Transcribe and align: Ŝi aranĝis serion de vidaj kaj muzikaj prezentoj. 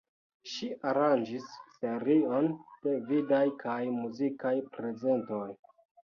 Ŝi 0.51 0.67
aranĝis 0.91 1.43
serion 1.73 2.47
de 2.85 2.93
vidaj 3.09 3.41
kaj 3.65 3.75
muzikaj 3.97 4.55
prezentoj. 4.79 5.45